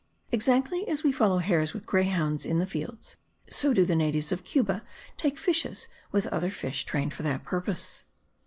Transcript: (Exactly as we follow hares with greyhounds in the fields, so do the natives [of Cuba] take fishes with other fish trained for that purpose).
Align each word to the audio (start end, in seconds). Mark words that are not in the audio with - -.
(Exactly 0.31 0.87
as 0.87 1.03
we 1.03 1.11
follow 1.11 1.37
hares 1.37 1.75
with 1.75 1.85
greyhounds 1.85 2.43
in 2.43 2.57
the 2.57 2.65
fields, 2.65 3.17
so 3.51 3.71
do 3.71 3.85
the 3.85 3.95
natives 3.95 4.31
[of 4.31 4.43
Cuba] 4.43 4.81
take 5.15 5.37
fishes 5.37 5.87
with 6.11 6.25
other 6.29 6.49
fish 6.49 6.85
trained 6.85 7.13
for 7.13 7.21
that 7.21 7.43
purpose). 7.43 8.03